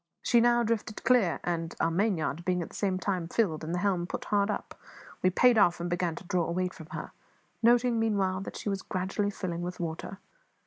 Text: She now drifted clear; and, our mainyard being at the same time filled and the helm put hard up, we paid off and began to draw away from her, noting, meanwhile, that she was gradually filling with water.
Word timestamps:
She 0.23 0.41
now 0.41 0.63
drifted 0.63 1.03
clear; 1.03 1.39
and, 1.43 1.75
our 1.79 1.91
mainyard 1.91 2.43
being 2.43 2.63
at 2.63 2.69
the 2.71 2.75
same 2.75 2.97
time 2.97 3.27
filled 3.27 3.63
and 3.63 3.71
the 3.71 3.77
helm 3.85 4.07
put 4.07 4.25
hard 4.25 4.49
up, 4.49 4.73
we 5.21 5.29
paid 5.29 5.59
off 5.59 5.79
and 5.79 5.91
began 5.91 6.15
to 6.15 6.23
draw 6.23 6.45
away 6.45 6.69
from 6.69 6.87
her, 6.87 7.11
noting, 7.61 7.99
meanwhile, 7.99 8.41
that 8.41 8.57
she 8.57 8.67
was 8.67 8.81
gradually 8.81 9.29
filling 9.29 9.61
with 9.61 9.79
water. 9.79 10.17